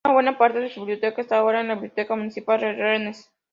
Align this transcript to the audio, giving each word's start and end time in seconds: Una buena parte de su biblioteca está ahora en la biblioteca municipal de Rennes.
Una 0.03 0.13
buena 0.15 0.37
parte 0.39 0.59
de 0.61 0.69
su 0.73 0.79
biblioteca 0.79 1.21
está 1.21 1.37
ahora 1.37 1.61
en 1.61 1.67
la 1.67 1.73
biblioteca 1.75 2.15
municipal 2.15 2.59
de 2.59 2.73
Rennes. 2.73 3.31